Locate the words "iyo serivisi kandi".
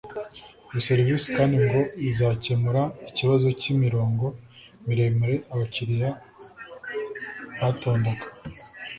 0.69-1.55